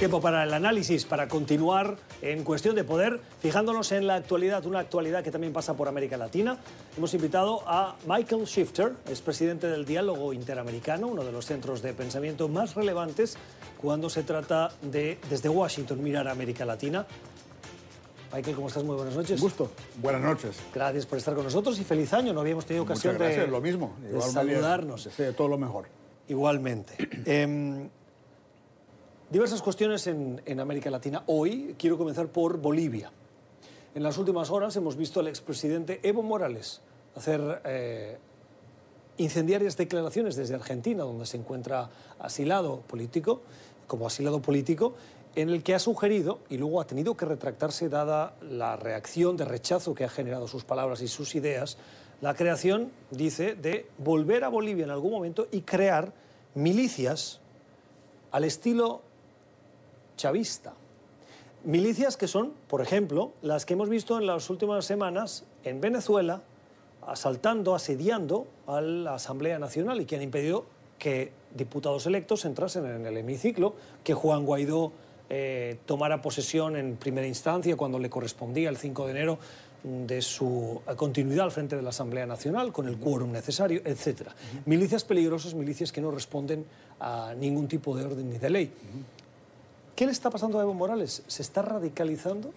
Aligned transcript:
Tiempo 0.00 0.22
para 0.22 0.44
el 0.44 0.54
análisis, 0.54 1.04
para 1.04 1.28
continuar 1.28 1.98
en 2.22 2.42
cuestión 2.42 2.74
de 2.74 2.84
poder, 2.84 3.20
fijándonos 3.40 3.92
en 3.92 4.06
la 4.06 4.14
actualidad, 4.14 4.64
una 4.64 4.78
actualidad 4.78 5.22
que 5.22 5.30
también 5.30 5.52
pasa 5.52 5.76
por 5.76 5.88
América 5.88 6.16
Latina. 6.16 6.56
Hemos 6.96 7.12
invitado 7.12 7.62
a 7.66 7.96
Michael 8.06 8.46
Shifter, 8.46 8.94
es 9.10 9.20
presidente 9.20 9.66
del 9.66 9.84
Diálogo 9.84 10.32
Interamericano, 10.32 11.08
uno 11.08 11.22
de 11.22 11.32
los 11.32 11.44
centros 11.44 11.82
de 11.82 11.92
pensamiento 11.92 12.48
más 12.48 12.76
relevantes 12.76 13.36
cuando 13.78 14.08
se 14.08 14.22
trata 14.22 14.70
de, 14.80 15.18
desde 15.28 15.50
Washington, 15.50 16.02
mirar 16.02 16.28
a 16.28 16.30
América 16.30 16.64
Latina. 16.64 17.06
Michael, 18.32 18.56
¿cómo 18.56 18.68
estás? 18.68 18.82
Muy 18.82 18.96
buenas 18.96 19.14
noches. 19.14 19.38
Un 19.38 19.48
gusto. 19.48 19.70
Buenas 20.00 20.22
noches. 20.22 20.62
Gracias 20.72 21.04
por 21.04 21.18
estar 21.18 21.34
con 21.34 21.44
nosotros 21.44 21.78
y 21.78 21.84
feliz 21.84 22.10
año. 22.14 22.32
No 22.32 22.40
habíamos 22.40 22.64
tenido 22.64 22.84
ocasión 22.84 23.12
Muchas 23.16 23.26
gracias, 23.26 23.44
de, 23.44 23.52
lo 23.52 23.60
mismo. 23.60 23.94
de 24.00 24.18
saludarnos. 24.22 25.04
Deseo 25.04 25.34
todo 25.34 25.48
lo 25.48 25.58
mejor. 25.58 25.88
Igualmente. 26.26 26.94
Em, 27.26 27.90
diversas 29.30 29.62
cuestiones 29.62 30.06
en, 30.08 30.60
América 30.60 30.90
Latina. 30.90 31.22
Hoy 31.26 31.76
quiero 31.78 31.96
comenzar 31.96 32.28
por 32.28 32.58
Bolivia. 32.58 33.12
En 33.94 34.02
las 34.02 34.18
últimas 34.18 34.50
horas 34.50 34.74
hemos 34.76 34.96
visto 34.96 35.20
al 35.20 35.28
expresidente 35.28 36.00
Evo 36.02 36.22
Morales 36.22 36.80
hacer 37.14 37.62
eh, 37.64 38.18
incendiarias 39.18 39.76
declaraciones 39.76 40.34
desde 40.34 40.56
Argentina, 40.56 41.04
donde 41.04 41.26
se 41.26 41.36
encuentra 41.36 41.90
asilado 42.18 42.80
político, 42.82 43.40
como 43.86 44.06
asilado 44.06 44.42
político, 44.42 44.94
en 45.36 45.48
el 45.48 45.62
que 45.62 45.74
ha 45.74 45.78
sugerido 45.78 46.40
y 46.48 46.58
luego 46.58 46.80
ha 46.80 46.86
tenido 46.86 47.16
que 47.16 47.24
retractarse 47.24 47.88
dada 47.88 48.34
la 48.42 48.76
reacción 48.76 49.36
de 49.36 49.44
rechazo 49.44 49.94
que 49.94 50.04
ha 50.04 50.08
generado 50.08 50.48
sus 50.48 50.64
palabras 50.64 51.02
y 51.02 51.08
sus 51.08 51.36
ideas, 51.36 51.78
la 52.20 52.34
creación, 52.34 52.90
dice, 53.12 53.54
de 53.54 53.86
volver 53.98 54.42
a 54.42 54.48
Bolivia 54.48 54.84
en 54.84 54.90
algún 54.90 55.12
momento 55.12 55.46
y 55.52 55.60
crear 55.60 56.12
milicias 56.54 57.40
al 58.32 58.44
estilo 58.44 59.02
chavista. 60.20 60.74
Milicias 61.64 62.16
que 62.16 62.28
son, 62.28 62.52
por 62.68 62.82
ejemplo, 62.82 63.32
las 63.42 63.64
que 63.64 63.74
hemos 63.74 63.88
visto 63.88 64.18
en 64.18 64.26
las 64.26 64.50
últimas 64.50 64.84
semanas 64.84 65.44
en 65.64 65.80
Venezuela, 65.80 66.42
asaltando, 67.06 67.74
asediando 67.74 68.46
a 68.66 68.80
la 68.80 69.14
Asamblea 69.14 69.58
Nacional 69.58 70.00
y 70.00 70.04
que 70.04 70.16
han 70.16 70.22
impedido 70.22 70.66
que 70.98 71.32
diputados 71.54 72.06
electos 72.06 72.44
entrasen 72.44 72.84
en 72.84 73.06
el 73.06 73.16
hemiciclo, 73.16 73.74
que 74.04 74.14
Juan 74.14 74.44
Guaidó 74.44 74.92
eh, 75.30 75.78
tomara 75.86 76.20
posesión 76.20 76.76
en 76.76 76.96
primera 76.96 77.26
instancia 77.26 77.76
cuando 77.76 77.98
le 77.98 78.10
correspondía 78.10 78.68
el 78.68 78.76
5 78.76 79.06
de 79.06 79.10
enero 79.10 79.38
de 79.82 80.20
su 80.20 80.82
continuidad 80.96 81.46
al 81.46 81.52
frente 81.52 81.76
de 81.76 81.82
la 81.82 81.88
Asamblea 81.88 82.26
Nacional 82.26 82.72
con 82.72 82.86
el 82.86 82.98
quórum 82.98 83.32
necesario, 83.32 83.80
etc. 83.84 84.28
Milicias 84.66 85.04
peligrosas, 85.04 85.54
milicias 85.54 85.90
que 85.90 86.02
no 86.02 86.10
responden 86.10 86.66
a 87.00 87.34
ningún 87.38 87.66
tipo 87.66 87.96
de 87.96 88.04
orden 88.04 88.28
ni 88.28 88.36
de 88.36 88.50
ley. 88.50 88.72
¿Qué 89.96 90.06
le 90.06 90.12
está 90.12 90.30
pasando 90.30 90.58
a 90.58 90.62
Evo 90.62 90.74
Morales? 90.74 91.22
¿Se 91.26 91.42
está 91.42 91.62
radicalizando? 91.62 92.52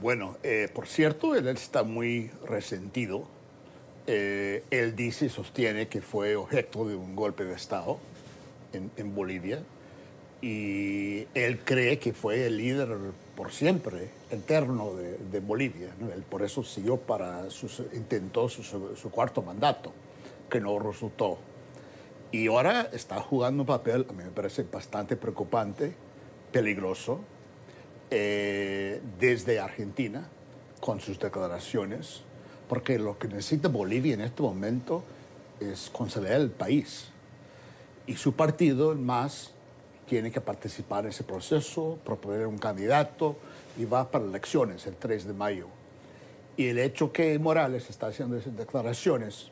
Bueno, 0.00 0.36
eh, 0.42 0.68
por 0.72 0.86
cierto, 0.86 1.34
él 1.34 1.48
está 1.48 1.82
muy 1.82 2.30
resentido. 2.46 3.24
Eh, 4.06 4.64
él 4.70 4.96
dice 4.96 5.26
y 5.26 5.28
sostiene 5.28 5.88
que 5.88 6.00
fue 6.00 6.36
objeto 6.36 6.86
de 6.86 6.96
un 6.96 7.14
golpe 7.14 7.44
de 7.44 7.54
Estado 7.54 7.98
en, 8.72 8.90
en 8.96 9.14
Bolivia 9.14 9.62
y 10.42 11.26
él 11.34 11.60
cree 11.64 11.98
que 11.98 12.12
fue 12.14 12.46
el 12.46 12.56
líder 12.56 12.88
por 13.36 13.52
siempre 13.52 14.10
eterno 14.30 14.94
de, 14.94 15.18
de 15.18 15.40
Bolivia. 15.40 15.94
¿no? 15.98 16.10
Él 16.10 16.22
por 16.22 16.42
eso 16.42 16.62
siguió 16.62 16.96
para, 16.96 17.50
sus, 17.50 17.82
intentó 17.92 18.48
su, 18.48 18.62
su, 18.62 19.10
cuarto 19.10 19.42
mandato, 19.42 19.92
que 20.48 20.60
no 20.60 20.78
resultó. 20.78 21.38
Y 22.32 22.46
ahora 22.46 22.88
está 22.92 23.20
jugando 23.20 23.64
un 23.64 23.66
papel, 23.66 24.06
a 24.08 24.12
mí 24.12 24.22
me 24.22 24.30
parece 24.30 24.62
bastante 24.62 25.16
preocupante, 25.16 25.92
peligroso, 26.52 27.20
eh, 28.08 29.00
desde 29.18 29.58
Argentina, 29.58 30.28
con 30.80 31.00
sus 31.00 31.18
declaraciones, 31.18 32.22
porque 32.68 33.00
lo 33.00 33.18
que 33.18 33.26
necesita 33.26 33.68
Bolivia 33.68 34.14
en 34.14 34.20
este 34.20 34.42
momento 34.42 35.02
es 35.58 35.90
consolidar 35.90 36.40
el 36.40 36.50
país. 36.50 37.08
Y 38.06 38.14
su 38.14 38.34
partido, 38.34 38.94
MAS, 38.94 39.50
tiene 40.06 40.30
que 40.30 40.40
participar 40.40 41.04
en 41.04 41.10
ese 41.10 41.24
proceso, 41.24 41.98
proponer 42.04 42.46
un 42.46 42.58
candidato 42.58 43.36
y 43.76 43.84
va 43.86 44.08
para 44.08 44.24
elecciones 44.24 44.86
el 44.86 44.94
3 44.94 45.26
de 45.26 45.32
mayo. 45.32 45.66
Y 46.56 46.68
el 46.68 46.78
hecho 46.78 47.12
que 47.12 47.36
Morales 47.40 47.90
está 47.90 48.08
haciendo 48.08 48.36
esas 48.36 48.56
declaraciones 48.56 49.50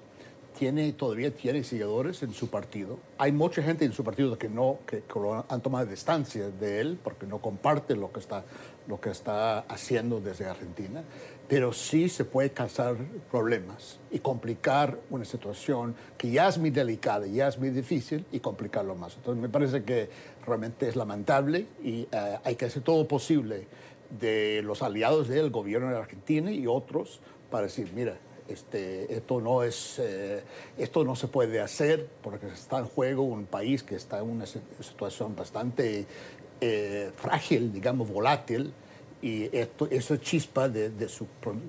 tiene, 0.58 0.92
todavía 0.92 1.32
tiene 1.32 1.62
seguidores 1.62 2.22
en 2.22 2.32
su 2.34 2.50
partido. 2.50 2.98
Hay 3.16 3.32
mucha 3.32 3.62
gente 3.62 3.84
en 3.84 3.92
su 3.92 4.02
partido 4.02 4.36
que 4.36 4.48
no 4.48 4.78
que, 4.86 5.04
han 5.48 5.60
tomado 5.60 5.86
distancia 5.86 6.50
de 6.50 6.80
él 6.80 6.98
porque 7.02 7.26
no 7.26 7.38
comparte 7.38 7.94
lo 7.94 8.12
que 8.12 8.20
está 8.20 8.44
lo 8.88 8.98
que 9.00 9.10
está 9.10 9.60
haciendo 9.60 10.18
desde 10.18 10.46
Argentina, 10.46 11.04
pero 11.46 11.74
sí 11.74 12.08
se 12.08 12.24
puede 12.24 12.50
causar 12.50 12.96
problemas 13.30 13.98
y 14.10 14.18
complicar 14.18 14.98
una 15.10 15.26
situación 15.26 15.94
que 16.16 16.30
ya 16.30 16.48
es 16.48 16.56
muy 16.56 16.70
delicada, 16.70 17.26
ya 17.26 17.48
es 17.48 17.58
muy 17.58 17.68
difícil 17.68 18.24
y 18.32 18.40
complicarlo 18.40 18.94
más. 18.94 19.16
Entonces 19.16 19.42
me 19.42 19.50
parece 19.50 19.84
que 19.84 20.08
realmente 20.46 20.88
es 20.88 20.96
lamentable 20.96 21.66
y 21.84 22.04
uh, 22.04 22.38
hay 22.42 22.56
que 22.56 22.64
hacer 22.64 22.82
todo 22.82 23.06
posible 23.06 23.66
de 24.18 24.62
los 24.64 24.82
aliados 24.82 25.28
del 25.28 25.50
gobierno 25.50 25.90
de 25.90 25.98
Argentina 25.98 26.50
y 26.50 26.66
otros 26.66 27.20
para 27.50 27.64
decir, 27.64 27.92
mira, 27.94 28.16
este, 28.48 29.14
esto, 29.14 29.40
no 29.40 29.62
es, 29.62 29.98
eh, 29.98 30.42
esto 30.76 31.04
no 31.04 31.14
se 31.16 31.28
puede 31.28 31.60
hacer 31.60 32.06
porque 32.22 32.46
está 32.46 32.78
en 32.78 32.86
juego 32.86 33.22
un 33.22 33.46
país 33.46 33.82
que 33.82 33.94
está 33.94 34.18
en 34.18 34.30
una 34.30 34.46
situación 34.46 35.36
bastante 35.36 36.06
eh, 36.60 37.10
frágil, 37.16 37.72
digamos, 37.72 38.10
volátil, 38.10 38.72
y 39.20 39.54
esto, 39.56 39.88
esa 39.90 40.20
chispa 40.20 40.68
de, 40.68 41.08
su 41.08 41.26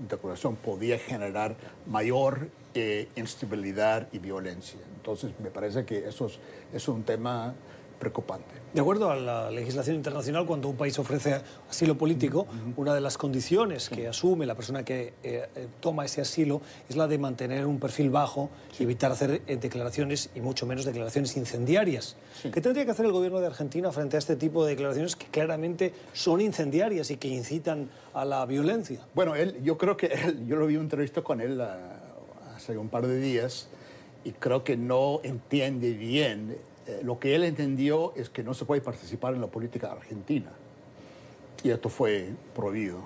declaración 0.08 0.56
podía 0.56 1.00
generar 1.00 1.56
mayor 1.88 2.50
eh, 2.76 3.08
instabilidad 3.16 4.08
y 4.12 4.20
violencia. 4.20 4.80
Entonces, 4.96 5.32
me 5.40 5.50
parece 5.50 5.86
que 5.86 6.08
eso 6.08 6.28
es, 6.28 6.40
es 6.74 6.88
un 6.88 7.04
tema 7.04 7.56
preocupante. 8.00 8.60
De 8.74 8.82
acuerdo 8.82 9.10
a 9.10 9.16
la 9.16 9.50
legislación 9.50 9.96
internacional, 9.96 10.46
cuando 10.46 10.70
un 10.70 10.78
país 10.78 10.98
ofrece 11.00 11.42
asilo 11.68 11.98
político, 11.98 12.46
una 12.78 12.94
de 12.94 13.02
las 13.02 13.18
condiciones 13.18 13.90
que 13.90 14.08
asume 14.08 14.46
la 14.46 14.54
persona 14.54 14.86
que 14.86 15.14
eh, 15.24 15.48
toma 15.80 16.06
ese 16.06 16.22
asilo 16.22 16.62
es 16.88 16.96
la 16.96 17.08
de 17.08 17.18
mantener 17.18 17.66
un 17.66 17.80
perfil 17.80 18.12
bajo 18.12 18.52
y 18.78 18.84
evitar 18.84 19.12
hacer 19.12 19.42
eh, 19.48 19.58
declaraciones 19.58 20.30
y 20.36 20.42
mucho 20.42 20.68
menos 20.68 20.86
declaraciones 20.86 21.36
incendiarias. 21.36 22.16
Sí. 22.40 22.52
¿Qué 22.52 22.62
tendría 22.62 22.86
que 22.86 22.92
hacer 22.92 23.08
el 23.08 23.12
gobierno 23.12 23.40
de 23.40 23.48
Argentina 23.48 23.92
frente 23.92 24.18
a 24.18 24.20
este 24.20 24.36
tipo 24.36 24.64
de 24.64 24.72
declaraciones 24.72 25.16
que 25.16 25.26
claramente 25.28 25.94
son 26.14 26.40
incendiarias 26.40 27.10
y 27.10 27.18
que 27.18 27.28
incitan 27.28 27.90
a 28.14 28.24
la 28.24 28.46
violencia? 28.46 29.00
Bueno, 29.16 29.36
él, 29.36 29.58
yo 29.64 29.80
creo 29.80 29.98
que 29.98 30.08
él, 30.08 30.46
yo 30.48 30.58
lo 30.58 30.68
vi 30.68 30.76
en 30.76 30.82
una 30.82 30.86
entrevista 30.86 31.24
con 31.24 31.42
él 31.42 31.60
uh, 31.60 32.56
hace 32.56 32.78
un 32.78 32.90
par 32.90 33.08
de 33.08 33.20
días 33.20 33.68
y 34.24 34.32
creo 34.34 34.64
que 34.64 34.78
no 34.78 35.22
entiende 35.24 35.94
bien 35.94 36.56
eh, 36.90 37.02
lo 37.04 37.20
que 37.20 37.36
él 37.36 37.44
entendió 37.44 38.14
es 38.16 38.30
que 38.30 38.44
no 38.44 38.56
se 38.56 38.66
puede 38.66 38.82
participar 38.82 39.36
en 39.36 39.42
la 39.42 39.48
política 39.48 39.92
argentina. 39.92 40.52
Y 41.64 41.70
esto 41.70 41.90
fue 41.90 42.30
prohibido. 42.56 43.02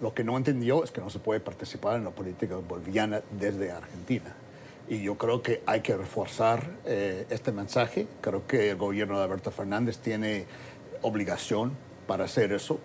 Lo 0.00 0.14
que 0.14 0.24
no 0.24 0.38
entendió 0.38 0.82
es 0.82 0.90
que 0.90 1.02
no 1.02 1.10
se 1.10 1.18
puede 1.18 1.40
participar 1.40 1.96
en 1.96 2.04
la 2.04 2.10
política 2.10 2.56
boliviana 2.56 3.20
desde 3.38 3.72
Argentina. 3.72 4.34
Y 4.88 5.02
yo 5.02 5.18
creo 5.18 5.42
que 5.42 5.62
hay 5.66 5.82
que 5.82 5.94
reforzar 5.96 6.70
eh, 6.86 7.26
este 7.28 7.52
mensaje. 7.52 8.06
Creo 8.22 8.46
que 8.46 8.70
el 8.70 8.76
gobierno 8.76 9.18
de 9.18 9.24
Alberto 9.24 9.50
Fernández 9.50 9.98
tiene 9.98 10.46
obligación 11.02 11.72
para 12.06 12.24
hacer 12.24 12.52
eso, 12.52 12.80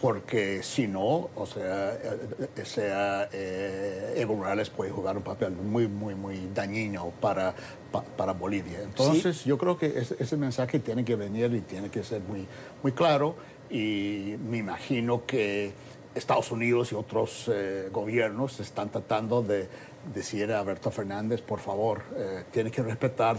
porque 0.00 0.62
si 0.62 0.86
no, 0.86 1.30
o 1.34 1.46
sea, 1.46 1.94
eh, 1.94 2.64
sea 2.64 3.28
eh, 3.32 4.14
Evo 4.16 4.36
Morales 4.36 4.70
puede 4.70 4.90
jugar 4.90 5.16
un 5.16 5.22
papel 5.22 5.52
muy, 5.52 5.88
muy, 5.88 6.14
muy 6.14 6.48
dañino 6.54 7.12
para, 7.20 7.54
pa, 7.90 8.02
para 8.02 8.32
Bolivia. 8.32 8.82
Entonces, 8.82 9.38
¿Sí? 9.38 9.48
yo 9.48 9.58
creo 9.58 9.78
que 9.78 9.86
ese, 9.86 10.16
ese, 10.18 10.36
mensaje 10.36 10.78
tiene 10.80 11.04
que 11.04 11.16
venir 11.16 11.52
y 11.54 11.60
tiene 11.60 11.90
que 11.90 12.04
ser 12.04 12.20
muy, 12.22 12.46
muy 12.82 12.92
claro. 12.92 13.34
Y 13.70 14.36
me 14.48 14.58
imagino 14.58 15.24
que 15.26 15.72
Estados 16.16 16.50
Unidos 16.50 16.92
y 16.92 16.94
otros 16.94 17.50
eh, 17.52 17.90
gobiernos 17.92 18.58
están 18.58 18.90
tratando 18.90 19.42
de 19.42 19.68
decir 20.14 20.50
a 20.50 20.60
Alberto 20.60 20.90
Fernández, 20.90 21.42
por 21.42 21.60
favor, 21.60 22.02
eh, 22.16 22.44
tiene 22.50 22.70
que 22.70 22.82
respetar 22.82 23.36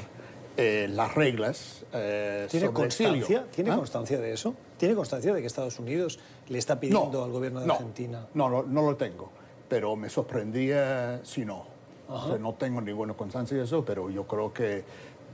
eh, 0.57 0.87
las 0.89 1.15
reglas. 1.15 1.85
Eh, 1.93 2.47
¿Tiene, 2.49 2.65
sobre 2.65 2.75
constancia? 2.75 3.19
exilio. 3.19 3.43
¿Tiene 3.55 3.71
¿Ah? 3.71 3.75
constancia 3.75 4.19
de 4.19 4.33
eso? 4.33 4.55
¿Tiene 4.77 4.95
constancia 4.95 5.33
de 5.33 5.41
que 5.41 5.47
Estados 5.47 5.79
Unidos 5.79 6.19
le 6.49 6.57
está 6.57 6.79
pidiendo 6.79 7.09
No, 7.11 7.23
al 7.23 7.31
gobierno 7.31 7.61
de 7.61 7.67
no, 7.67 7.73
Argentina? 7.73 8.27
No, 8.33 8.49
no, 8.49 8.63
no 8.63 8.81
lo 8.81 8.95
tengo, 8.95 9.29
pero 9.69 9.95
me 9.95 10.09
sorprendía 10.09 11.21
si 11.23 11.45
no. 11.45 11.65
O 12.09 12.27
sea, 12.27 12.37
no 12.37 12.53
tengo 12.53 12.81
ninguna 12.81 13.13
constancia 13.13 13.57
de 13.57 13.63
eso, 13.63 13.83
pero 13.83 14.09
yo 14.09 14.25
creo 14.25 14.53
que 14.53 14.83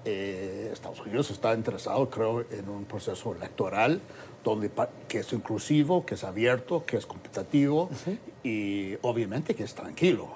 eh, 0.05 0.69
Estados 0.73 0.99
Unidos 1.01 1.29
está 1.29 1.53
interesado, 1.53 2.09
creo, 2.09 2.41
en 2.51 2.67
un 2.67 2.85
proceso 2.85 3.33
electoral 3.33 4.01
donde 4.43 4.69
que 5.07 5.19
es 5.19 5.31
inclusivo, 5.31 6.05
que 6.05 6.15
es 6.15 6.23
abierto, 6.23 6.83
que 6.85 6.97
es 6.97 7.05
competitivo 7.05 7.89
y 8.43 8.95
obviamente 9.01 9.55
que 9.55 9.63
es 9.63 9.73
tranquilo. 9.73 10.27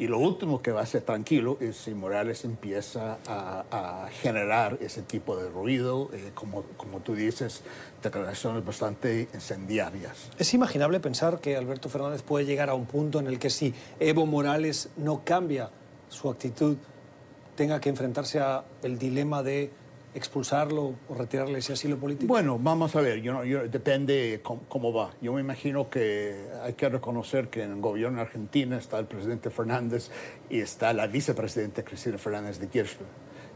Y 0.00 0.06
lo 0.08 0.18
último 0.18 0.62
que 0.62 0.72
va 0.72 0.80
a 0.80 0.86
ser 0.86 1.02
tranquilo 1.02 1.58
es 1.60 1.76
si 1.76 1.92
Morales 1.92 2.46
empieza 2.46 3.18
a, 3.26 4.08
generar 4.22 4.78
ese 4.80 5.02
tipo 5.02 5.36
de 5.36 5.50
ruido, 5.50 6.08
eh, 6.14 6.30
como, 6.32 6.62
como 6.78 7.00
tú 7.00 7.14
dices, 7.14 7.60
declaraciones 8.02 8.64
bastante 8.64 9.28
incendiarias. 9.34 10.30
Es 10.38 10.54
imaginable 10.54 11.00
pensar 11.00 11.38
que 11.40 11.54
Alberto 11.54 11.90
Fernández 11.90 12.22
puede 12.22 12.46
llegar 12.46 12.70
a 12.70 12.74
un 12.74 12.86
punto 12.86 13.20
en 13.20 13.26
el 13.26 13.38
que 13.38 13.50
si 13.50 13.74
Evo 13.98 14.24
Morales 14.24 14.88
no 14.96 15.20
cambia 15.22 15.68
su 16.08 16.30
actitud, 16.30 16.78
tenga 17.54 17.78
que 17.78 17.90
enfrentarse 17.90 18.40
a 18.40 18.64
el 18.82 18.98
dilema 18.98 19.42
de 19.42 19.70
expulsarlo 20.14 20.94
o 21.08 21.14
retirarle 21.14 21.58
ese 21.58 21.72
asilo 21.72 21.96
político? 21.98 22.26
Bueno, 22.26 22.58
vamos 22.58 22.96
a 22.96 23.00
ver, 23.00 23.20
yo, 23.20 23.42
depende 23.68 24.40
cómo, 24.42 24.92
va. 24.92 25.12
Yo 25.20 25.32
me 25.32 25.40
imagino 25.40 25.88
que 25.88 26.48
hay 26.62 26.74
que 26.74 26.88
reconocer 26.88 27.48
que 27.48 27.62
en 27.62 27.72
el 27.72 27.80
gobierno 27.80 28.16
de 28.16 28.22
Argentina 28.22 28.76
está 28.78 28.98
el 28.98 29.06
presidente 29.06 29.50
Fernández 29.50 30.10
y 30.48 30.60
está 30.60 30.92
la 30.92 31.06
vicepresidenta 31.06 31.84
Cristina 31.84 32.18
Fernández 32.18 32.58
de 32.58 32.68
Kirchner. 32.68 33.08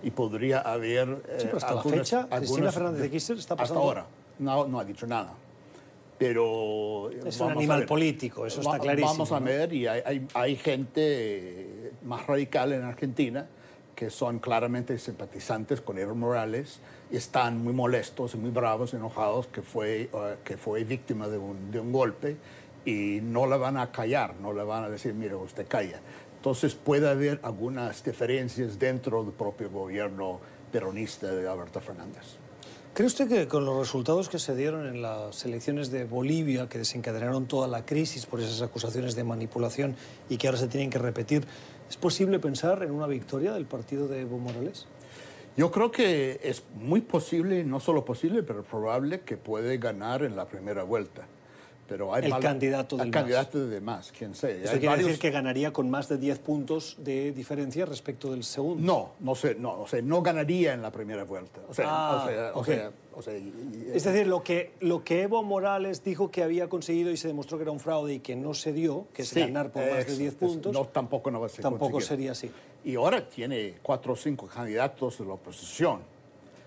Y 0.02 0.10
podría 0.10 0.60
haber... 0.60 1.22
Sí, 1.38 1.46
pero 1.46 1.56
hasta 1.56 1.74
la 1.74 1.82
fecha, 1.82 2.28
Cristina 2.28 2.70
Fernández 2.70 3.02
de 3.02 3.10
Kirchner 3.10 3.38
está 3.38 3.56
pasando... 3.56 3.80
Hasta 3.80 4.00
ahora, 4.00 4.06
no, 4.38 4.66
no 4.68 4.78
ha 4.78 4.84
dicho 4.84 5.06
nada. 5.06 5.34
Pero... 6.18 7.10
Es 7.26 7.40
un 7.40 7.50
animal 7.50 7.84
político, 7.86 8.46
eso 8.46 8.60
está 8.60 8.78
clarísimo. 8.78 9.12
Vamos 9.12 9.32
a 9.32 9.40
ver, 9.40 9.72
y 9.72 9.86
hay, 9.86 10.02
hay, 10.04 10.26
hay 10.34 10.56
gente 10.56 11.92
más 12.04 12.26
radical 12.26 12.72
en 12.72 12.82
Argentina 12.84 13.48
que 13.94 14.10
son 14.10 14.38
claramente 14.38 14.98
simpatizantes 14.98 15.80
con 15.80 15.98
Evo 15.98 16.14
Morales 16.14 16.80
están 17.10 17.62
muy 17.62 17.72
molestos 17.72 18.34
muy 18.34 18.50
bravos, 18.50 18.94
enojados 18.94 19.46
que 19.46 19.62
fue, 19.62 20.08
uh, 20.12 20.42
que 20.44 20.56
fue 20.56 20.84
víctima 20.84 21.28
de 21.28 21.38
un, 21.38 21.70
de 21.70 21.80
un, 21.80 21.92
golpe 21.92 22.36
y 22.84 23.20
no 23.22 23.46
la 23.46 23.56
van 23.56 23.76
a 23.76 23.92
callar, 23.92 24.34
no 24.40 24.52
le 24.52 24.64
van 24.64 24.84
a 24.84 24.90
decir, 24.90 25.14
mire, 25.14 25.34
usted 25.34 25.66
calla. 25.68 26.00
Entonces 26.36 26.74
puede 26.74 27.08
haber 27.08 27.40
algunas 27.42 28.04
diferencias 28.04 28.78
dentro 28.78 29.22
del 29.22 29.32
propio 29.32 29.70
gobierno 29.70 30.40
peronista 30.70 31.28
de 31.28 31.48
Alberto 31.48 31.80
Fernández. 31.80 32.43
¿Cree 32.94 33.08
usted 33.08 33.28
que 33.28 33.48
con 33.48 33.64
los 33.64 33.76
resultados 33.76 34.28
que 34.28 34.38
se 34.38 34.54
dieron 34.54 34.86
en 34.86 35.02
las 35.02 35.44
elecciones 35.44 35.90
de 35.90 36.04
Bolivia, 36.04 36.68
que 36.68 36.78
desencadenaron 36.78 37.46
toda 37.46 37.66
la 37.66 37.84
crisis 37.84 38.24
por 38.24 38.40
esas 38.40 38.62
acusaciones 38.62 39.16
de 39.16 39.24
manipulación 39.24 39.96
y 40.28 40.36
que 40.36 40.46
ahora 40.46 40.60
se 40.60 40.68
tienen 40.68 40.90
que 40.90 40.98
repetir, 40.98 41.44
¿Es 41.88 41.96
posible 41.96 42.38
pensar 42.38 42.82
en 42.82 42.90
una 42.90 43.06
victoria 43.06 43.52
del 43.52 43.66
partido 43.66 44.08
de 44.08 44.22
Evo 44.22 44.38
Morales? 44.38 44.86
Yo 45.56 45.70
creo 45.70 45.92
que 45.92 46.40
es 46.42 46.64
muy 46.74 47.02
posible, 47.02 47.62
no 47.62 47.78
solo 47.78 48.04
posible, 48.04 48.42
pero 48.42 48.64
probable 48.64 49.20
que 49.20 49.36
puede 49.36 49.78
ganar 49.78 50.24
en 50.24 50.34
la 50.34 50.46
primera 50.46 50.82
vuelta. 50.82 51.28
Pero 51.86 52.14
hay 52.14 52.24
el 52.24 52.38
candidato 52.38 52.96
del 52.96 53.06
el 53.06 53.12
candidato 53.12 53.66
de 53.66 53.80
más, 53.80 54.12
quién 54.16 54.34
sé. 54.34 54.64
¿Eso 54.64 54.78
quiere 54.78 54.96
decir 54.96 55.18
que 55.18 55.30
ganaría 55.30 55.72
con 55.72 55.90
más 55.90 56.08
de 56.08 56.16
10 56.16 56.38
puntos 56.38 56.96
de 56.98 57.32
diferencia 57.32 57.84
respecto 57.84 58.30
del 58.30 58.44
segundo? 58.44 58.82
No, 58.82 59.12
no 59.20 59.34
sé, 59.34 59.54
no, 59.54 59.80
o 59.80 59.86
sea, 59.86 60.00
no 60.00 60.22
ganaría 60.22 60.72
en 60.72 60.82
la 60.82 60.90
primera 60.90 61.24
vuelta. 61.24 61.60
O 61.68 61.74
sea, 61.74 61.86
ah, 61.88 62.24
o 62.24 62.28
sea, 62.28 62.52
o 62.54 62.64
sea, 62.64 62.92
o 63.16 63.22
sea 63.22 63.34
es 63.34 64.04
decir, 64.04 64.26
lo 64.26 64.42
que, 64.42 64.72
lo 64.80 65.04
que 65.04 65.22
Evo 65.22 65.42
Morales 65.42 66.02
dijo 66.02 66.30
que 66.30 66.42
había 66.42 66.68
conseguido 66.68 67.10
y 67.10 67.16
se 67.16 67.28
demostró 67.28 67.58
que 67.58 67.62
era 67.62 67.72
un 67.72 67.80
fraude 67.80 68.14
y 68.14 68.20
que 68.20 68.34
no 68.34 68.54
se 68.54 68.72
dio, 68.72 69.06
que 69.12 69.22
es 69.22 69.34
ganar 69.34 69.70
por 69.70 69.88
más 69.90 70.06
de 70.06 70.16
10 70.16 70.34
puntos, 70.36 70.72
no, 70.72 70.86
tampoco 70.86 71.30
no 71.30 71.40
va 71.40 71.46
a 71.46 71.50
ser 71.50 71.62
Tampoco 71.62 72.00
sería 72.00 72.32
así. 72.32 72.50
Y 72.84 72.96
ahora 72.96 73.28
tiene 73.28 73.74
cuatro 73.82 74.14
o 74.14 74.16
cinco 74.16 74.46
candidatos 74.46 75.18
de 75.18 75.24
la 75.24 75.34
oposición, 75.34 76.00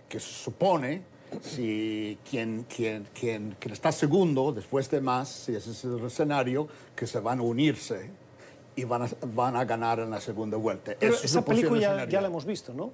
que 0.07 0.19
se 0.19 0.31
supone 0.31 1.16
si 1.41 2.17
quien, 2.29 2.63
quien, 2.63 3.07
quien, 3.13 3.55
quien, 3.59 3.73
está 3.73 3.91
segundo, 3.91 4.51
después 4.51 4.89
de 4.89 5.01
más, 5.01 5.29
si 5.29 5.55
ese 5.55 5.71
es 5.71 5.83
el 5.83 6.03
escenario, 6.05 6.67
que 6.95 7.07
se 7.07 7.19
van 7.19 7.39
a 7.39 7.41
unirse 7.41 8.09
y 8.75 8.83
van 8.83 9.03
a, 9.03 9.09
van 9.33 9.55
a 9.55 9.65
ganar 9.65 9.99
en 9.99 10.09
la 10.09 10.21
segunda 10.21 10.57
vuelta. 10.57 10.93
Pero 10.99 11.15
esa 11.15 11.43
película 11.43 11.79
ya, 11.79 12.07
ya, 12.07 12.21
la 12.21 12.27
hemos 12.27 12.45
visto, 12.45 12.73
¿no? 12.73 12.91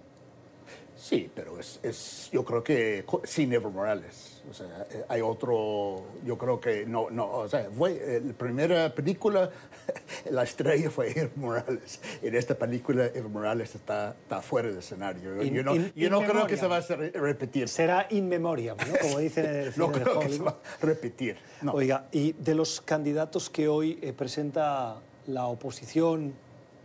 Sí, 1.03 1.29
pero 1.35 1.59
es, 1.59 1.81
es, 1.83 2.29
yo 2.31 2.45
creo 2.45 2.63
que 2.63 3.03
sin 3.25 3.51
Evo 3.51 3.69
Morales. 3.69 4.41
O 4.49 4.53
sea, 4.53 4.87
eh, 4.89 5.03
hay 5.09 5.19
otro, 5.19 6.01
yo 6.23 6.37
creo 6.37 6.61
que 6.61 6.85
no, 6.85 7.09
no, 7.09 7.29
o 7.29 7.49
sea, 7.49 7.67
fue 7.77 7.91
eh, 7.99 8.21
la 8.25 8.31
primera 8.31 8.95
película, 8.95 9.49
la 10.31 10.43
estrella 10.43 10.89
fue 10.89 11.11
Evo 11.11 11.31
Morales. 11.35 11.99
En 12.21 12.33
esta 12.35 12.55
película 12.55 13.07
Evo 13.13 13.27
Morales 13.27 13.75
está, 13.75 14.11
está 14.11 14.41
fuera 14.41 14.69
del 14.69 14.77
escenario. 14.77 15.43
yo 15.43 15.61
no, 15.61 15.75
yo 15.93 16.09
no 16.09 16.21
creo 16.21 16.47
que 16.47 16.55
se 16.55 16.67
va 16.67 16.77
a 16.77 16.81
repetir. 16.81 17.67
Será 17.67 18.07
in 18.09 18.29
memoriam, 18.29 18.77
¿no? 18.77 18.97
Como 19.01 19.19
dicen 19.19 19.43
en 19.43 19.55
el 19.55 19.73
No 19.75 19.91
creo 19.91 20.21
que 20.21 20.29
se 20.29 20.41
va 20.41 20.51
a 20.51 20.85
repetir. 20.85 21.35
No. 21.61 21.73
Oiga, 21.73 22.07
y 22.13 22.31
de 22.31 22.55
los 22.55 22.79
candidatos 22.79 23.49
que 23.49 23.67
hoy 23.67 23.99
eh, 24.01 24.13
presenta 24.13 25.01
la 25.27 25.47
oposición, 25.47 26.33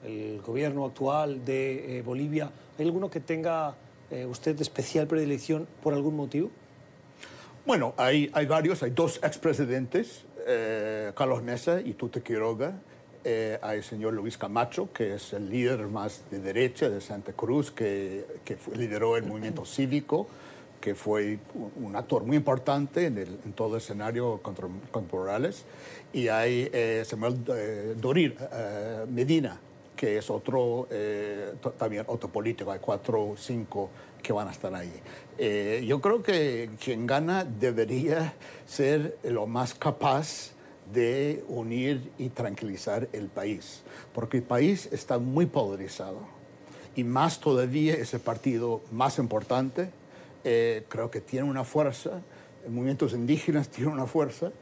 el 0.05 0.43
gobierno 0.43 0.87
actual 0.87 1.44
de 1.44 1.99
eh, 1.99 2.03
Bolivia, 2.03 2.50
¿hay 2.76 2.85
alguno 2.85 3.09
que 3.09 3.21
tenga 3.21 3.76
eh, 4.10 4.26
usted 4.26 4.56
de 4.56 4.62
especial 4.62 5.06
predilección 5.06 5.66
por 5.82 5.94
algún 5.94 6.16
motivo? 6.16 6.50
Bueno, 7.66 7.93
hay, 7.99 8.31
hay 8.32 8.46
varios, 8.46 8.82
hay 8.82 8.90
dos 8.90 9.20
expresidentes, 9.22 10.25
eh, 10.46 11.12
Carlos 11.14 11.43
Mesa 11.43 11.81
y 11.81 11.93
Tute 11.93 12.22
Quiroga. 12.22 12.81
Eh, 13.25 13.58
hay 13.60 13.78
el 13.78 13.84
señor 13.84 14.14
Luis 14.14 14.38
Camacho, 14.38 14.90
que 14.90 15.16
es 15.16 15.34
el 15.34 15.50
líder 15.50 15.87
más 15.88 16.22
de 16.31 16.38
derecha 16.38 16.88
de 16.88 17.02
Santa 17.02 17.34
Cruz, 17.34 17.70
que, 17.70 18.25
que 18.44 18.56
lideró 18.75 19.19
el 19.19 19.25
movimiento 19.25 19.66
cívico, 19.66 20.26
que 20.81 20.94
fue 20.94 21.40
un 21.76 21.94
actor 21.96 22.25
muy 22.25 22.38
importante 22.38 23.06
en, 23.06 23.52
todo 23.54 23.76
el 23.76 23.82
escenario 23.82 24.40
contra, 24.40 24.69
contra 24.90 25.19
Morales. 25.19 25.64
Y 26.12 26.28
hay 26.28 26.70
eh, 26.72 27.02
Samuel 27.04 27.37
eh, 27.54 27.94
Dorir 28.00 28.37
Medina, 29.11 29.61
que 29.99 30.17
es 30.17 30.31
otro, 30.31 30.87
eh, 30.91 31.55
también 31.77 32.05
otro 32.06 32.31
político, 32.31 32.71
hay 32.71 32.79
cuatro 32.79 33.31
o 33.31 33.37
cinco 33.37 33.91
que 34.23 34.33
van 34.33 34.47
a 34.47 34.53
estar 34.53 34.73
ahí. 34.73 34.93
Eh, 35.37 35.85
yo 35.87 36.00
creo 36.00 36.23
que 36.23 36.71
quien 36.83 37.05
gana 37.05 37.45
debería 37.45 38.35
ser 38.65 39.19
lo 39.25 39.49
más 39.49 39.75
capaz 39.75 40.53
de 40.93 41.45
unir 41.49 42.12
y 42.17 42.29
tranquilizar 42.29 43.09
el 43.12 43.27
país, 43.27 43.83
porque 44.15 44.37
el 44.37 44.45
país 44.45 44.89
está 44.93 45.19
muy 45.19 45.47
polarizado 45.47 46.21
y 46.95 47.03
más 47.03 47.41
todavía 47.41 47.95
ese 47.95 48.21
partido 48.21 48.83
más 48.93 49.19
importante, 49.19 49.91
eh, 50.45 50.85
creo 50.89 51.11
que 51.11 51.21
tiene 51.21 51.50
una 51.50 51.65
fuerza, 51.65 52.23
movimientos 52.69 53.15
indígenas 53.15 53.69
tienen 53.71 53.95
una 53.95 54.06
fuerza 54.06 54.53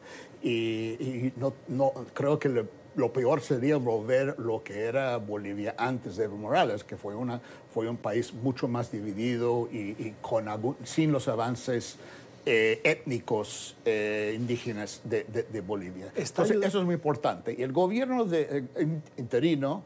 y, 0.43 0.97
y 0.99 1.33
no, 1.37 1.53
no, 1.69 1.93
creo 2.15 2.39
que 2.39 2.49
le 2.49 2.65
lo 2.97 3.13
peor 3.13 3.43
sería 3.43 3.77
volver 3.77 4.37
lo 4.39 4.65
que 4.65 4.85
era 4.85 5.19
Bolivia 5.19 5.75
antes 5.79 6.17
de 6.17 6.25
Evo 6.25 6.37
Morales, 6.39 6.83
que 6.83 6.97
fue, 6.97 7.15
una, 7.15 7.41
fue 7.73 7.89
un 7.89 7.99
país 7.99 8.33
mucho 8.33 8.69
más 8.69 8.91
dividido 8.91 9.69
y, 9.71 9.95
y 9.99 10.15
con, 10.23 10.47
sin 10.83 11.13
los 11.13 11.29
avances 11.29 11.99
eh, 12.47 12.81
étnicos 12.85 13.77
eh, 13.85 14.33
indígenas 14.35 15.03
de, 15.05 15.25
de, 15.25 15.43
de 15.43 15.61
Bolivia. 15.61 16.13
Entonces, 16.15 16.57
eso 16.63 16.79
es 16.79 16.85
muy 16.85 16.95
importante. 16.95 17.55
Y 17.57 17.63
el 17.63 17.73
gobierno 17.73 18.25
de, 18.25 18.65
eh, 18.75 18.87
interino 19.19 19.85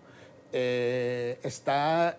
está, 0.53 2.19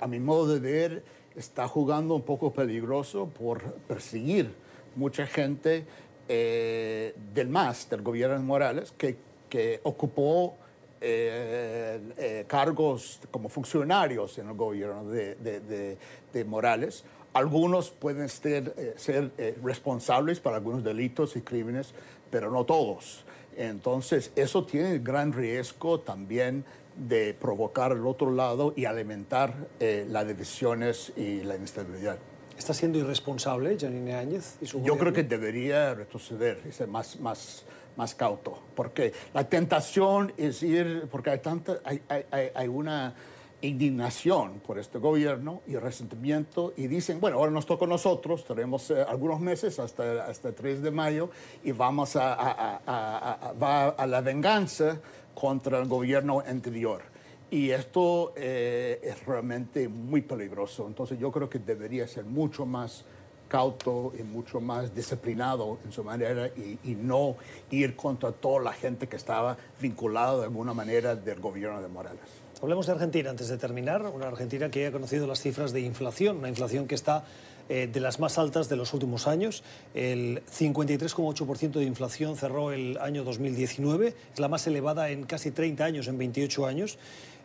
a 0.00 0.06
mi 0.06 0.20
modo 0.20 0.54
de 0.54 0.60
ver, 0.60 1.02
está 1.34 1.66
jugando 1.66 2.14
un 2.14 2.22
poco 2.22 2.52
peligroso 2.52 3.28
por 3.28 3.62
perseguir 3.88 4.52
mucha 4.94 5.26
gente 5.26 5.86
del 6.28 7.48
MAS, 7.48 7.88
del 7.88 8.02
gobierno 8.02 8.36
de 8.36 8.42
Morales, 8.42 8.92
que 8.98 9.16
que 9.48 9.80
ocupó 9.82 10.56
eh, 11.00 12.00
eh, 12.16 12.44
cargos 12.46 13.20
como 13.30 13.48
funcionarios 13.48 14.38
en 14.38 14.48
el 14.48 14.54
gobierno 14.54 15.04
de, 15.04 15.34
de, 15.36 15.98
de, 16.32 16.44
Morales. 16.44 17.04
Algunos 17.32 17.90
pueden 17.90 18.28
ser, 18.28 18.74
eh, 18.78 18.94
ser 18.96 19.30
eh, 19.36 19.58
responsables 19.62 20.40
para 20.40 20.56
algunos 20.56 20.82
delitos 20.82 21.36
y 21.36 21.42
crímenes, 21.42 21.92
pero 22.30 22.50
no 22.50 22.64
todos. 22.64 23.24
Entonces, 23.56 24.32
eso 24.36 24.64
tiene 24.64 24.98
gran 24.98 25.32
riesgo 25.32 26.00
también 26.00 26.64
de 26.96 27.34
provocar 27.34 27.92
el 27.92 28.06
otro 28.06 28.30
lado 28.30 28.72
y 28.76 28.86
alimentar 28.86 29.54
eh, 29.80 30.06
las 30.08 30.26
divisiones 30.26 31.12
y 31.16 31.42
la 31.42 31.56
inestabilidad. 31.56 32.18
¿Está 32.56 32.72
siendo 32.72 32.98
irresponsable 32.98 33.76
Janine 33.78 34.14
Áñez 34.14 34.56
y 34.62 34.66
su 34.66 34.82
Yo 34.82 34.96
creo 34.96 35.12
que 35.12 35.22
debería 35.22 35.94
retroceder 35.94 36.62
y 36.66 36.72
ser 36.72 36.88
más, 36.88 37.20
más, 37.20 37.64
más 37.96 38.14
cauto, 38.14 38.58
porque 38.74 39.12
la 39.34 39.48
tentación 39.48 40.32
es 40.36 40.62
ir, 40.62 41.08
porque 41.10 41.30
hay, 41.30 41.38
tanta, 41.38 41.78
hay, 41.84 42.02
hay, 42.08 42.50
hay 42.54 42.68
una 42.68 43.14
indignación 43.62 44.60
por 44.60 44.78
este 44.78 44.98
gobierno 44.98 45.62
y 45.66 45.76
resentimiento 45.76 46.74
y 46.76 46.86
dicen, 46.86 47.20
bueno, 47.20 47.38
ahora 47.38 47.50
nos 47.50 47.66
toca 47.66 47.86
a 47.86 47.88
nosotros, 47.88 48.44
tenemos 48.44 48.90
eh, 48.90 49.02
algunos 49.08 49.40
meses 49.40 49.78
hasta, 49.78 50.26
hasta 50.26 50.48
el 50.48 50.54
3 50.54 50.82
de 50.82 50.90
mayo 50.90 51.30
y 51.64 51.72
vamos 51.72 52.16
a, 52.16 52.34
a, 52.34 52.80
a, 52.86 53.48
a, 53.48 53.52
va 53.52 53.88
a 53.88 54.06
la 54.06 54.20
venganza 54.20 55.00
contra 55.34 55.78
el 55.78 55.88
gobierno 55.88 56.42
anterior. 56.46 57.02
Y 57.50 57.70
esto 57.70 58.32
eh, 58.36 59.00
es 59.02 59.24
realmente 59.24 59.88
muy 59.88 60.22
peligroso. 60.22 60.86
Entonces 60.86 61.18
yo 61.18 61.30
creo 61.30 61.48
que 61.48 61.60
debería 61.60 62.06
ser 62.08 62.24
mucho 62.24 62.66
más 62.66 63.04
cauto 63.48 64.12
y 64.18 64.22
mucho 64.22 64.60
más 64.60 64.94
disciplinado 64.94 65.78
en 65.84 65.92
su 65.92 66.02
manera 66.04 66.48
y, 66.48 66.78
y, 66.84 66.94
no 66.94 67.36
ir 67.70 67.96
contra 67.96 68.32
toda 68.32 68.62
la 68.62 68.72
gente 68.72 69.06
que 69.06 69.16
estaba 69.16 69.56
vinculada 69.80 70.38
de 70.38 70.44
alguna 70.44 70.74
manera 70.74 71.14
del 71.14 71.40
gobierno 71.40 71.80
de 71.80 71.88
Morales. 71.88 72.20
Hablemos 72.62 72.86
de 72.86 72.92
Argentina 72.92 73.28
antes 73.28 73.48
de 73.48 73.58
terminar. 73.58 74.02
Una 74.06 74.28
Argentina 74.28 74.70
que 74.70 74.86
ha 74.86 74.92
conocido 74.92 75.26
las 75.26 75.40
cifras 75.40 75.72
de 75.72 75.80
inflación, 75.80 76.38
una 76.38 76.48
inflación 76.48 76.86
que 76.86 76.94
está 76.94 77.24
eh, 77.68 77.88
de 77.92 78.00
las 78.00 78.20
más 78.20 78.38
altas 78.38 78.68
de 78.68 78.76
los 78.76 78.94
últimos 78.94 79.26
años. 79.26 79.62
El 79.92 80.42
53,8% 80.46 81.72
de 81.72 81.84
inflación 81.84 82.36
cerró 82.36 82.72
el 82.72 82.96
año 82.98 83.24
2019, 83.24 84.14
es 84.32 84.40
la 84.40 84.48
más 84.48 84.66
elevada 84.66 85.10
en 85.10 85.24
casi 85.24 85.50
30 85.50 85.84
años, 85.84 86.08
en 86.08 86.16
28 86.16 86.66
años. 86.66 86.98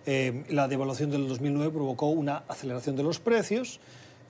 Eh, 0.06 0.46
la 0.50 0.68
devaluación 0.68 1.10
del 1.10 1.28
2009 1.28 1.72
provocó 1.74 2.08
una 2.08 2.44
aceleración 2.48 2.96
de 2.96 3.04
los 3.04 3.20
precios 3.20 3.80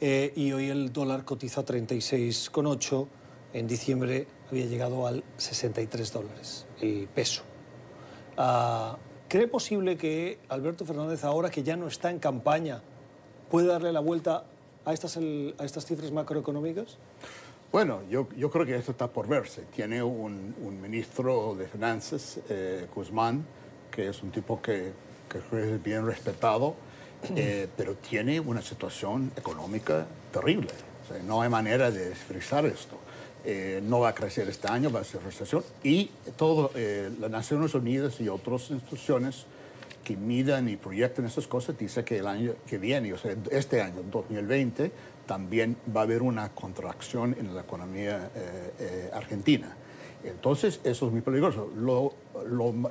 eh, 0.02 0.34
y 0.36 0.52
hoy 0.52 0.70
el 0.70 0.92
dólar 0.92 1.24
cotiza 1.24 1.64
36,8. 1.64 3.08
En 3.54 3.68
diciembre 3.68 4.28
había 4.50 4.66
llegado 4.66 5.06
al 5.06 5.24
63 5.38 6.12
dólares 6.12 6.66
el 6.82 7.08
peso. 7.08 7.44
Ah, 8.36 8.98
¿Cree 9.28 9.48
posible 9.48 9.98
que 9.98 10.40
Alberto 10.50 10.86
Fernández, 10.86 11.24
ahora 11.24 11.50
que 11.50 11.64
ya 11.64 11.78
no 11.78 11.88
está 11.88 12.10
en 12.10 12.20
campaña, 12.20 12.82
puede 13.50 13.68
darle 13.68 13.94
la 13.94 14.00
vuelta 14.00 14.46
a 14.84 14.94
estas, 14.94 15.18
a 15.18 15.64
estas 15.64 15.86
cifras 15.86 16.12
macroeconómicas? 16.12 16.98
Bueno, 17.72 18.02
yo, 18.10 18.28
yo, 18.36 18.50
creo 18.50 18.66
que 18.66 18.76
esto 18.76 18.92
está 18.92 19.08
por 19.08 19.28
verse. 19.28 19.62
Tiene 19.74 20.04
un, 20.04 20.54
ministro 20.82 21.56
de 21.56 21.68
Finanzas, 21.68 22.40
eh, 22.50 22.88
Guzmán, 22.94 23.46
que 23.90 24.10
es 24.10 24.22
un 24.24 24.32
tipo 24.32 24.62
que, 24.62 24.92
que 25.30 25.38
es 25.38 25.84
bien 25.84 26.06
respetado, 26.06 26.76
eh, 27.36 27.68
pero 27.78 27.96
tiene 27.96 28.40
una 28.40 28.62
situación 28.62 29.32
económica 29.36 30.06
terrible. 30.32 30.70
no 31.26 31.42
hay 31.42 31.50
manera 31.50 31.92
de 31.92 32.10
desfrizar 32.10 32.66
esto. 32.66 32.98
Eh, 33.44 33.82
no 33.84 34.02
va 34.02 34.10
a 34.10 34.16
crecer 34.16 34.48
este 34.50 34.68
año, 34.68 34.92
va 34.92 35.00
a 35.00 35.04
ser 35.04 35.24
recesión. 35.24 35.64
Y 35.84 36.12
todo, 36.36 36.72
eh, 36.76 37.10
las 37.20 37.32
Naciones 37.32 37.74
Unidas 37.74 38.22
y 38.22 38.30
otras 38.30 38.70
instituciones 38.70 39.46
que 40.04 40.16
midan 40.16 40.70
y 40.70 40.78
proyectan 40.78 41.26
esas 41.26 41.48
cosas 41.48 41.78
dicen 41.78 42.06
que 42.06 42.20
el 42.20 42.28
año 42.28 42.54
que 42.68 42.78
viene, 42.78 43.14
o 43.14 43.18
sea, 43.18 43.36
este 43.50 43.82
año, 43.82 44.04
2020, 44.12 44.92
también 45.26 45.76
va 45.96 46.02
a 46.02 46.04
haber 46.04 46.22
una 46.22 46.50
contracción 46.50 47.36
en 47.40 47.56
la 47.56 47.62
economía 47.62 48.30
eh, 48.36 49.10
argentina. 49.14 49.76
Entonces, 50.24 50.80
eso 50.84 51.08
es 51.08 51.12
muy 51.12 51.22
peligroso. 51.22 51.70
Lo, 51.76 52.14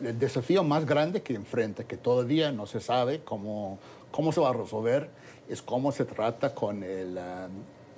el 0.02 0.18
desafío 0.18 0.64
más 0.64 0.84
grande 0.84 1.22
que 1.22 1.34
enfrenta, 1.34 1.84
que 1.84 1.96
todavía 1.96 2.50
no 2.52 2.66
se 2.66 2.80
sabe 2.80 3.20
cómo, 3.24 3.78
cómo 4.10 4.32
se 4.32 4.40
va 4.40 4.50
a 4.50 4.52
resolver, 4.52 5.10
es 5.48 5.62
cómo 5.62 5.92
se 5.92 6.04
trata 6.04 6.54
con 6.54 6.82
el, 6.82 7.18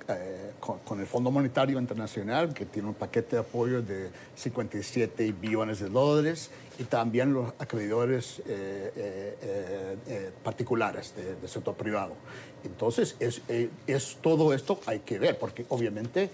eh, 0.09 0.51
con, 0.59 0.99
el 0.99 1.07
Fondo 1.07 1.31
Monetario 1.31 1.79
Internacional, 1.79 2.53
que 2.53 2.65
tiene 2.65 2.89
un 2.89 2.93
paquete 2.93 3.37
de 3.37 3.41
apoyo 3.41 3.81
de 3.81 4.09
57 4.35 5.33
billones 5.39 5.79
de 5.79 5.89
dólares, 5.89 6.51
y 6.77 6.83
también 6.83 7.33
los 7.33 7.53
acreedores 7.59 8.41
eh, 8.45 9.37
eh, 10.07 10.31
particulares 10.43 11.13
del 11.15 11.47
sector 11.47 11.75
privado. 11.75 12.15
Entonces, 12.65 13.15
es, 13.19 13.41
es, 13.87 14.17
todo 14.21 14.53
esto 14.53 14.79
hay 14.85 14.99
que 14.99 15.19
ver, 15.19 15.37
porque 15.37 15.65
obviamente 15.69 16.29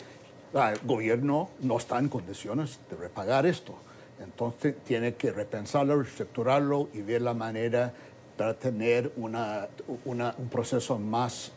el 0.54 0.80
gobierno 0.84 1.50
no 1.62 1.78
está 1.78 2.00
en 2.00 2.10
condiciones 2.10 2.80
de 2.90 2.96
repagar 2.96 3.46
esto. 3.46 3.76
Entonces, 4.22 4.76
tiene 4.84 5.16
que 5.16 5.32
repensarlo, 5.32 6.02
reestructurarlo 6.02 6.90
y 6.94 7.02
ver 7.02 7.22
la 7.22 7.34
manera 7.34 7.94
para 8.36 8.54
tener 8.54 9.12
una, 9.18 9.68
un 10.06 10.50
proceso 10.50 10.98
más 10.98 11.52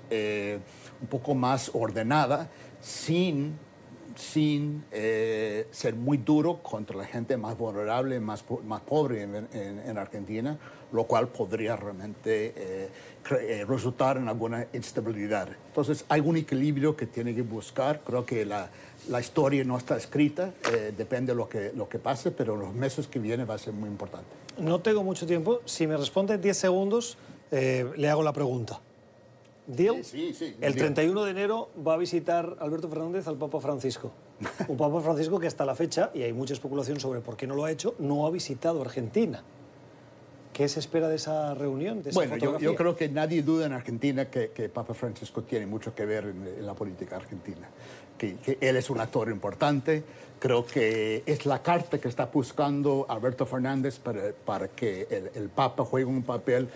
un 1.03 1.09
poco 1.09 1.35
más 1.35 1.71
ordenada 1.75 2.49
sin, 2.81 3.59
sin 4.17 4.85
eh, 4.91 5.67
ser 5.71 5.95
muy 5.95 6.19
duro 6.19 6.63
contra 6.63 6.97
la 6.97 7.05
gente 7.05 7.37
más 7.37 7.57
vulnerable, 7.57 8.21
más, 8.21 8.45
más 8.65 8.81
pobre 8.83 9.23
en, 9.23 9.49
en, 9.53 9.99
Argentina, 9.99 10.59
lo 10.93 11.05
cual 11.05 11.29
podría 11.29 11.77
realmente 11.77 12.53
eh, 12.57 12.89
eh, 13.41 13.65
resultar 13.67 14.17
en 14.17 14.29
alguna 14.29 14.67
instabilidad. 14.73 15.49
Entonces 15.69 16.05
hay 16.09 16.21
un 16.21 16.37
equilibrio 16.37 16.97
que 16.97 17.07
tiene 17.07 17.35
que 17.35 17.43
buscar. 17.43 18.01
Creo 18.05 18.25
que 18.25 18.45
la, 18.45 18.71
la 19.09 19.21
historia 19.21 19.65
no 19.65 19.77
está 19.77 19.97
escrita, 19.97 20.53
depende 20.97 21.33
de 21.33 21.37
lo 21.37 21.49
que, 21.49 21.73
lo 21.75 21.89
que 21.89 21.99
pase, 21.99 22.31
pero 22.31 22.57
los 22.57 22.75
meses 22.75 23.07
que 23.07 23.19
vienen 23.19 23.49
va 23.49 23.55
a 23.55 23.59
ser 23.59 23.73
muy 23.73 23.89
importante. 23.89 24.29
No 24.59 24.81
tengo 24.81 25.03
mucho 25.03 25.27
tiempo. 25.27 25.61
Si 25.65 25.87
me 25.87 25.97
responde 25.97 26.35
en 26.35 26.41
10 26.41 26.57
segundos, 26.57 27.17
le 27.51 28.09
hago 28.09 28.23
la 28.23 28.33
pregunta. 28.33 28.81
¿Deal? 29.67 30.05
Sí, 30.05 30.35
sí, 30.35 30.57
el 30.61 30.75
31 30.75 31.25
de 31.25 31.31
enero 31.31 31.71
va 31.87 31.95
a 31.95 31.97
visitar 31.97 32.57
Alberto 32.61 32.89
Fernández 32.89 33.29
al 33.29 33.37
Papa 33.37 33.61
Francisco. 33.61 34.13
Un 34.69 34.77
Papa 34.77 35.01
Francisco 35.01 35.39
que 35.39 35.47
hasta 35.47 35.65
la 35.65 35.75
fecha, 35.75 36.11
y 36.15 36.23
hay 36.23 36.33
mucha 36.33 36.53
especulación 36.53 36.99
sobre 36.99 37.21
por 37.21 37.37
qué 37.37 37.47
no 37.47 37.55
lo 37.55 37.65
ha 37.65 37.71
hecho, 37.71 37.95
no 37.99 38.27
ha 38.27 38.31
visitado 38.31 38.81
Argentina. 38.81 39.43
¿Qué 40.53 40.69
se 40.69 40.81
espera 40.81 41.09
de 41.09 41.17
esa 41.17 41.55
reunión? 41.55 42.03
bueno, 42.13 42.37
yo, 42.37 42.75
creo 42.75 42.95
que 42.95 43.09
nadie 43.09 43.43
duda 43.43 43.67
en 43.67 43.73
Argentina 43.73 44.29
que, 44.29 44.51
que 44.51 44.69
Papa 44.69 44.93
Francisco 44.93 45.43
tiene 45.43 45.67
mucho 45.67 45.95
que 45.95 46.05
ver 46.05 46.25
en, 46.25 46.67
la 46.67 46.75
política 46.75 47.17
argentina, 47.17 47.69
que, 48.19 48.37
que, 48.37 48.59
él 48.61 48.77
es 48.77 48.91
un 48.91 49.01
actor 49.01 49.31
importante. 49.31 50.05
Creo 50.43 50.67
que 50.67 51.23
es 51.25 51.47
la 51.47 51.63
carta 51.63 52.01
que 52.01 52.09
está 52.09 52.27
buscando 52.27 53.07
Alberto 53.09 53.47
Fernández 53.47 54.01
para, 54.01 54.33
para 54.45 54.67
que 54.67 55.07
el, 55.09 55.31
el, 55.37 55.49
Papa 55.51 55.85
juegue 55.85 56.05
un 56.05 56.25
papel. 56.25 56.69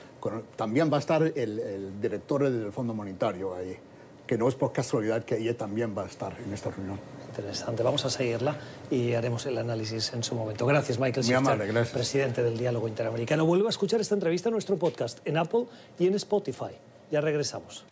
también 0.54 0.88
va 0.88 0.99
a 0.99 1.00
estar 1.00 1.20
el, 1.20 1.35
el 1.58 2.00
director 2.00 2.44
del 2.44 2.70
Fondo 2.70 2.94
Monetario 2.94 3.56
ahí, 3.56 3.76
que 4.25 4.38
no 4.38 4.46
es 4.46 4.54
por 4.54 4.73
casualidad 4.73 5.25
que 5.25 5.38
ella 5.38 5.56
también 5.56 5.99
va 5.99 6.04
a 6.04 6.06
estar 6.06 6.37
en 6.38 6.54
esta 6.54 6.70
reunión 6.70 7.00
interesante. 7.28 7.82
Vamos 7.82 8.04
a 8.04 8.11
seguirla 8.11 8.56
y 8.88 9.14
haremos 9.14 9.44
el 9.46 9.58
análisis 9.58 10.12
en 10.12 10.23
su 10.23 10.37
momento. 10.37 10.64
Gracias, 10.64 11.00
Michael 11.00 11.26
Shifter, 11.26 11.87
presidente 11.92 12.44
del 12.44 12.56
Diálogo 12.56 12.87
Interamericano. 12.87 13.46
Vuelva 13.46 13.66
a 13.66 13.70
escuchar 13.70 14.00
esta 14.00 14.14
entrevista 14.14 14.49
en 14.49 14.52
nuestro 14.52 14.76
podcast, 14.76 15.18
en 15.26 15.38
Apple 15.38 15.64
y 15.99 16.06
en 16.06 16.14
Spotify. 16.14 16.70
Ya 17.11 17.20
regresamos. 17.20 17.85